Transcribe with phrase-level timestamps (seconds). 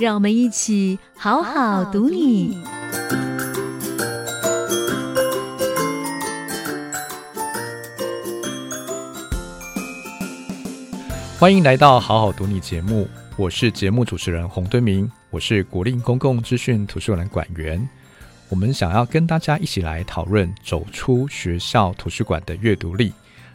[0.00, 2.56] 让我们一起好好读你。
[11.38, 17.86] 欢迎来到好好读你节目，我是节目主持人洪敦明，我是国立公共资讯图书馆馆员。
[18.48, 23.12] 我们想要跟大家一起来讨论走出学校图书馆的阅读力。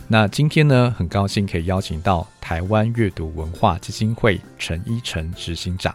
[0.08, 5.94] 那今天呢，很高兴可以邀请到台湾阅读文化基金会陈依晨执行长，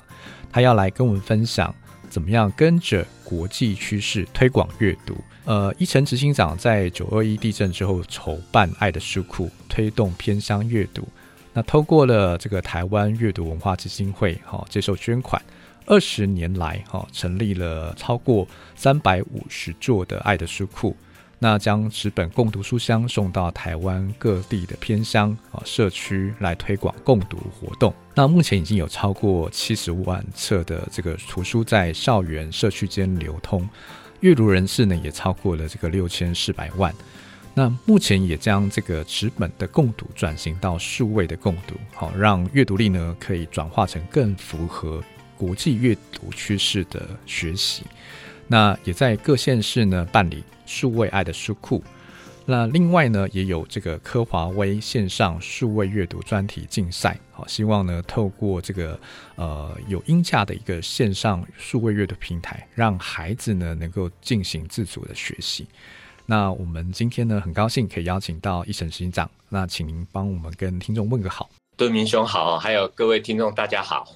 [0.51, 1.73] 他要来跟我们分享
[2.09, 5.17] 怎么样跟着国际趋势推广阅读。
[5.45, 11.07] 呃，依晨执行长在九二一地震之后筹办爱的书库，推动偏乡阅读。
[11.53, 15.41] 那透过了这个台湾阅读文化基金会，哈，接受捐款，
[15.87, 20.97] 二十年来，哈，成立了超过三百五十座的爱的书库，
[21.43, 27.93] 那将纸本共读书箱送到台湾各地的偏乡啊社区来推广共读活动。
[28.15, 33.67] 那目前已经有超过七十万册的这个图书在校园社区间流通，
[34.21, 36.95] 阅读人次呢也超过了这个六千四百万。
[37.55, 45.03] 那目前也将这个纸本的共读转型到数位的共读，好让阅读力呢可以转化成更符合
[45.39, 47.83] 国际阅读趋势的学习。
[48.53, 51.81] 那也在各县市呢办理数位爱的书库。
[52.45, 58.99] 那另外呢也有这个科华威线上数位阅读专题竞赛，好希望呢透过这个
[59.37, 65.65] 呃有音架的一个线上数位阅读平台，让孩子呢能够进行自主的学习。
[66.27, 69.31] 那我们今天呢，很高兴可以邀请到依晨执行长。
[69.49, 71.49] 那请您帮我们跟听众问个好。
[71.77, 74.07] 敦明兄好，还有各位听众大家好。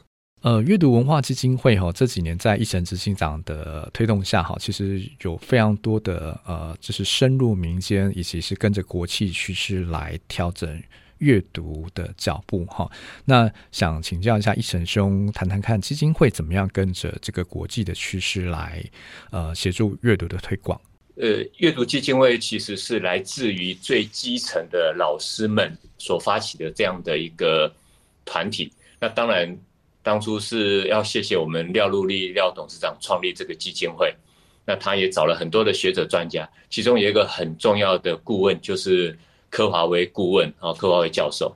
[0.44, 10.82] 呃，阅读文化基金会哈，这几年在一城执行长的推动下哈，其实有非常多的呃，就是深入民间，以及是跟着国际趋势来调整
[11.16, 12.86] 阅读的脚步哈。
[13.24, 18.84] 那想请教一下一城兄，谈谈看基金会怎么样跟着这个国际的趋势来
[19.30, 20.78] 呃协助阅读的推广。
[21.16, 27.74] 呃，阅读基金会其实是来自于最基层的老师们所发起的这样的一个
[28.26, 28.70] 团体。
[29.00, 29.58] 那当然，
[30.04, 34.14] 当初是要谢谢我们廖陆立廖董事长创立这个基金会。
[34.64, 39.18] 那他也找了很多的学者专家，其中有一个很重要的顾问就是
[39.50, 41.54] 柯华威顾问啊，柯华威教授。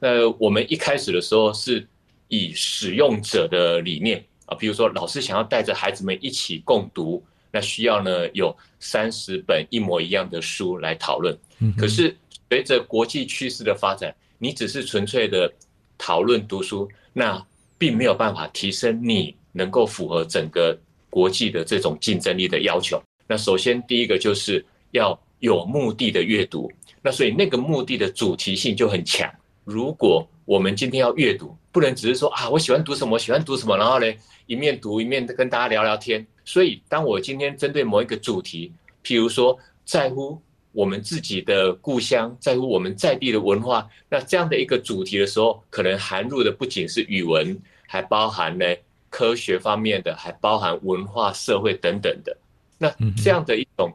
[0.00, 1.86] 那我们一开始的时候是
[2.28, 7.22] 以使用者的理念啊，比如说老师想要带着孩子们一起共读。
[7.50, 11.34] 那需要呢有三十本一模一样的书来讨论，
[11.78, 12.14] 可是
[12.50, 15.50] 随着国际趋势的发展，你只是纯粹的
[15.96, 17.42] 讨论读书，那
[17.78, 20.76] 并没有办法提升你能够符合整个
[21.08, 23.00] 国际的这种竞争力的要求。
[23.26, 29.32] 那首先第一个就是要有目的的阅读，那所以那个目的的主题性就很强。
[29.64, 34.06] 如果我们今天要阅读，不能只是说啊我喜欢读什么，喜欢读什么，然后呢
[34.46, 36.26] 一面读一面跟大家聊聊天。
[36.44, 38.72] 所以，当我今天针对某一个主题，
[39.04, 40.40] 譬如说在乎
[40.72, 48.64] 我们自己的故乡，在乎我们在地的文化，那这样的一个主题的时候，可能含入的不仅是语文，还包含呢
[49.10, 52.36] 科学方面的，还包含文化、社会等等的。
[52.78, 52.88] 那
[53.22, 53.92] 这样的一种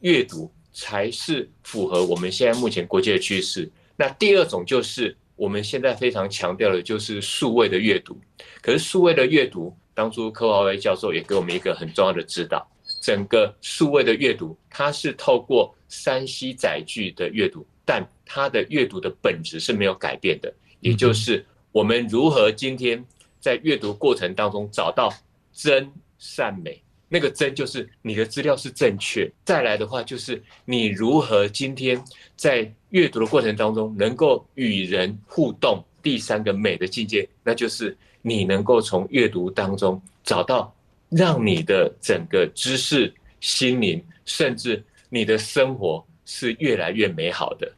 [0.00, 3.70] 阅读，才是符合我们现在目前国际的趋势。
[3.96, 8.18] 那第二种就是我们现在非常强调的，就是数位的阅读。
[8.62, 9.76] 可是数位的阅读。
[9.92, 12.66] 当初柯华威教授也给我们一个很重要的指导，
[13.00, 23.04] 整个数位的阅读，它是透过山西载具的阅读，但它的阅读的本质是没有改变的，也就是我们如何今天
[23.40, 25.12] 在阅读过程当中找到
[25.52, 32.00] 真善美，那个真就是你的资料是正确，再来的话就是你如何今天
[32.36, 37.96] 在阅读的过程当中能够与人互动，第三个美的境界，那就是。
[38.22, 40.70] 你能够从阅读当中找到
[41.10, 47.72] 让你的整个知识、心灵，甚至你的生活是越来越美好的。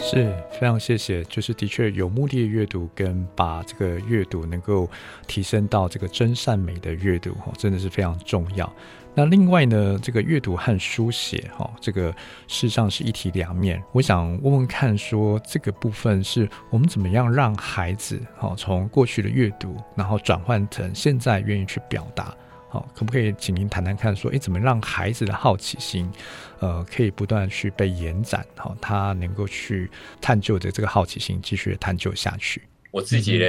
[0.00, 0.32] 是。
[0.58, 4.88] 非常谢谢，就是的确有目的的阅读，跟把这个阅读能够
[5.26, 8.74] 提升到这个真善美的阅读，真的是非常重要。
[9.18, 12.12] 那另外呢，这个阅读和书写，哈，这个
[12.48, 13.82] 事实上是一体两面。
[13.92, 22.36] 我想问问看，说这个部分是我们怎么样让孩子，哈，从过去的阅读，然后转换成现在愿意去表达，
[22.68, 26.12] 好，可不可以请您谈谈看，说，诶，怎么让孩子的好奇心，
[26.58, 29.90] 呃，可以不断去被延展，哈，他能够去
[30.20, 32.62] 探究的这个好奇心继续探究下去。
[32.90, 33.46] 我自己呢，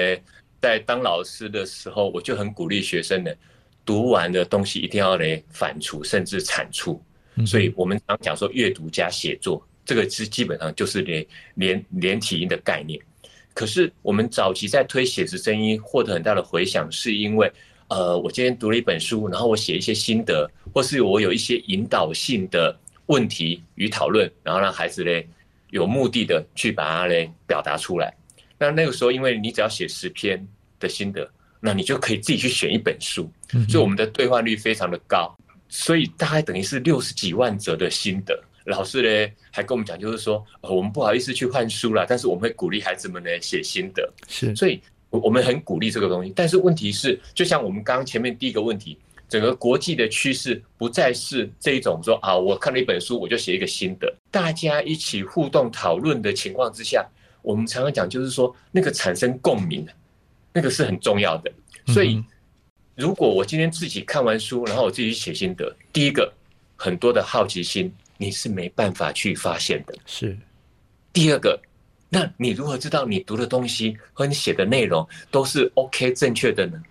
[0.62, 3.30] 在当老师的时候，我就很鼓励学生呢。
[3.88, 7.02] 读完的东西一定要来反刍，甚至产出。
[7.46, 11.26] 所以我们常讲说，阅读加写作，这个是基本上就是连
[11.56, 13.00] 连连体音的概念。
[13.54, 17.50] 可是我们早期在推写实声音，获得很大的回响，是因为
[17.88, 25.26] 呃，我今天读了一本书，然后我写一些心得，或是我有一些引导性的问题与讨论，然后让孩子嘞
[25.70, 28.14] 有目的的去把它嘞表达出来。
[28.60, 30.46] 那那个时候，因为你只要写十篇
[30.78, 31.32] 的心得。
[31.68, 33.30] 那你就可以自己去选一本书，
[33.68, 35.36] 所以我们的兑换率非常的高，
[35.68, 38.42] 所以大概等于是六十几万则的心得。
[38.68, 44.10] 老师呢还跟我们讲，就是说，我们不好意思去换书了，但是我们会鼓励孩子们呢写心得。
[44.30, 46.32] 是，所以我们很鼓励这个东西。
[46.34, 48.98] 但是问题是，就像我们刚刚前面第一个问题，
[49.28, 57.06] 整个国际的趋势不再是这一种说啊，我看了一本书我就写一个心得，大家一起互动讨论的情况之下，
[57.42, 59.86] 我们常常讲就是说那个产生共鸣。
[60.58, 61.52] 那个是很重要的，
[61.94, 62.20] 所以
[62.96, 66.34] 如果我今天自己看完书，然后我自己写心得，第一个
[66.76, 69.94] 很多的好奇心你是没办法去发现的。
[70.08, 70.36] 是，
[71.14, 71.62] 第二个，
[72.10, 76.82] 那你如何知道你读的东西和你写的内容都是 OK 正确的呢？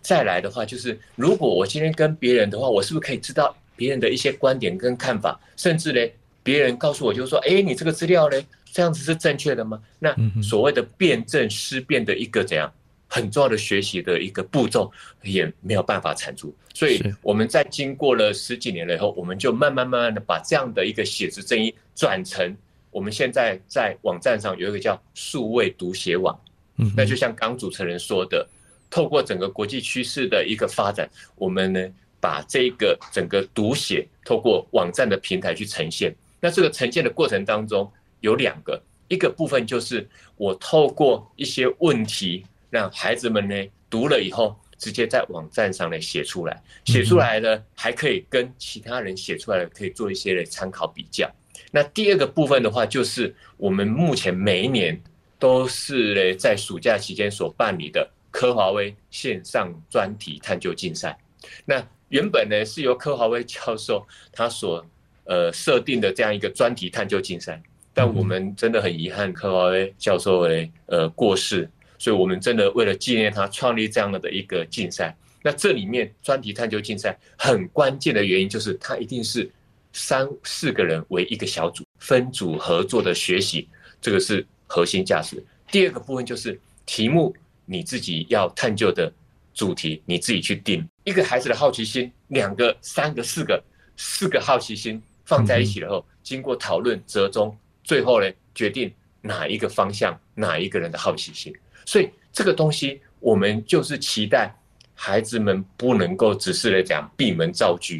[0.00, 5.38] 再来的话，就是如果我今天跟别人的话，我是不是可以知道别人的一些观点跟看法？
[5.58, 6.00] 甚至呢，
[6.42, 8.42] 别人告诉我就是说，哎，你这个资料呢，
[8.72, 9.78] 这样子是正确的吗？
[9.98, 12.72] 那所谓的辩证思辨的一个怎样？
[13.14, 14.90] 很重要的学习的一个步骤
[15.22, 22.56] 也没有办法产出，所以我们在经过了十几年了以后，我们就慢慢慢慢的把这样的一个写字正音转成
[22.90, 26.36] 我们现在在网站上有一个叫数位读写网，
[26.78, 28.44] 嗯，那就像刚主持人说的，
[28.90, 31.80] 透过整个国际趋势的一个发展，我们呢
[32.18, 36.12] 把这个整个读写透过网站的平台去呈现。
[36.40, 37.88] 那这个呈现的过程当中
[38.22, 40.04] 有两个，一个部分就是
[40.36, 42.44] 我透过一些问题。
[42.74, 43.54] 让孩子们呢
[43.88, 51.30] 读了以后，直接在网站上呢写出来，写出来呢还可以跟其他人写出来的可以做一些的参考比较。
[51.70, 55.00] 那第二个部分的话，就是我们目前每一年
[55.38, 61.16] 都是呢在暑假期间所办理的科华威线上专题探究竞赛。
[61.64, 64.84] 那原本呢是由科华威教授他所
[65.22, 67.62] 呃设定的这样一个专题探究竞赛，
[67.92, 71.70] 但我们真的很遗憾，科华威教授呢呃过世。
[71.98, 75.16] 所以，我们真的为了纪念他，创立这样的一个竞赛。
[75.42, 79.50] 那这里面专题探究竞赛很关键的原因，就是它一定是
[79.92, 83.68] 三四个人为一个小组，分组合作的学习，
[84.00, 85.44] 这个是核心价值。
[85.70, 87.34] 第二个部分就是题目，
[87.66, 89.12] 你自己要探究的
[89.52, 90.86] 主题，你自己去定。
[91.04, 93.62] 一个孩子的好奇心，两个、三个、四个，
[93.96, 101.54] 四个好奇心放在一起了后，经过讨论折中，最后呢，决定哪一个方向，哪一个人的好奇心。
[101.84, 104.54] 所以这个东西，我们就是期待
[104.94, 107.94] 孩子们不能够只是来讲闭门造车，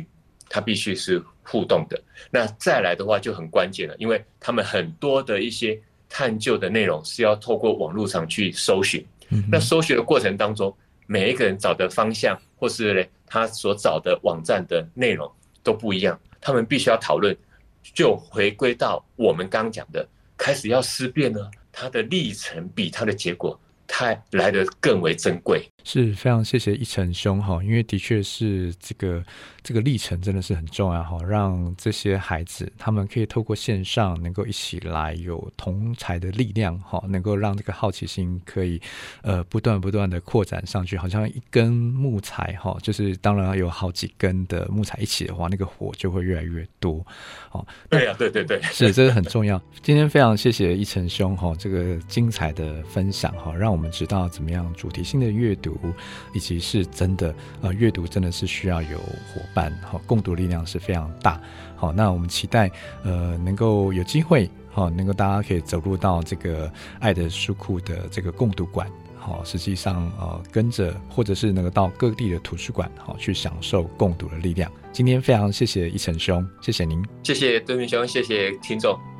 [0.48, 2.00] 他必须是互动的。
[2.30, 9.04] 那再来的话就很关键了，因为他们很多的一些探究的内容是要透过网络上去搜寻。
[9.50, 10.74] 那搜寻的过程当中，
[11.06, 15.30] 每一个人找的方向或是呢他所找的网站的内容
[15.62, 17.36] 都不一样，他们必须要讨论，
[17.82, 20.06] 就回归到我们刚讲的，
[20.36, 23.58] 开始要思辨呢，它的历程比它的结果。
[23.86, 29.22] 它来得更为珍贵，是非常谢谢一成兄哈，因为的确是这个
[29.62, 38.80] 这个历程真的是很重要哈，让这些孩子他们可以透过线上能够一起来有同才的力量哈，能够让这个好奇心可以
[39.22, 47.04] 呃不断不断的扩展上去，好像一根木材哈，就是当然有好几根的木材一起的话，那个火就会越来越多
[47.52, 47.64] 哦。
[47.90, 49.60] 对呀，对对对，是这个很重要。
[49.82, 55.73] 今天非常谢谢一成兄哈，这个精彩的分享哈，让我们知道怎么样主题性的阅读，
[56.32, 61.40] 以及是真的呃，阅读真的是需要有伙伴，好，共读力量是非常大。
[61.76, 62.70] 好，那我们期待
[63.02, 74.70] 呃能够有机会，好，能够大家可以走入到这个爱的书库的这个共读馆，好，实际上呃跟着或者是能够到各地的图书馆，好，去享受共读的力量。
[74.92, 79.13] 今天非常谢谢一成兄，谢谢您，谢谢对面兄，谢谢听众。